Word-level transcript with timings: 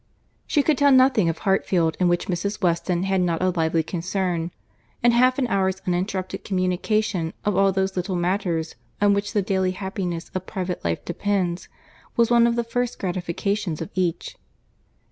She 0.47 0.63
could 0.63 0.79
tell 0.79 0.91
nothing 0.91 1.29
of 1.29 1.37
Hartfield, 1.37 1.95
in 1.99 2.07
which 2.07 2.25
Mrs. 2.27 2.59
Weston 2.59 3.03
had 3.03 3.21
not 3.21 3.39
a 3.39 3.51
lively 3.51 3.83
concern; 3.83 4.49
and 5.03 5.13
half 5.13 5.37
an 5.37 5.45
hour's 5.45 5.79
uninterrupted 5.85 6.43
communication 6.43 7.33
of 7.45 7.55
all 7.55 7.71
those 7.71 7.95
little 7.95 8.15
matters 8.15 8.73
on 8.99 9.13
which 9.13 9.33
the 9.33 9.43
daily 9.43 9.73
happiness 9.73 10.31
of 10.33 10.47
private 10.47 10.83
life 10.83 11.05
depends, 11.05 11.69
was 12.17 12.31
one 12.31 12.47
of 12.47 12.55
the 12.55 12.63
first 12.63 12.97
gratifications 12.97 13.79
of 13.79 13.91
each. 13.93 14.35